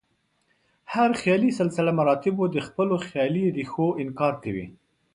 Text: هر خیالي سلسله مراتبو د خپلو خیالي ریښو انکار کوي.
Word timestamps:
هر 0.93 1.09
خیالي 1.21 1.51
سلسله 1.59 1.91
مراتبو 1.99 2.43
د 2.49 2.57
خپلو 2.67 2.95
خیالي 3.07 3.45
ریښو 3.57 3.87
انکار 4.03 4.33
کوي. 4.43 4.65